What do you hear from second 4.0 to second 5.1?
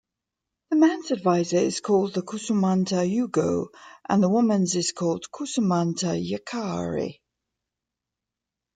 and the woman's is